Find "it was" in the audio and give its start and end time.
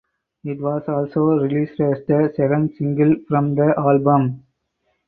0.43-0.81